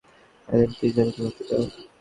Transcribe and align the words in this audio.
Alan, 0.47 0.71
please, 0.77 0.95
আমাকে 0.99 1.19
ভাবতে 1.23 1.43
দাও। 1.49 1.63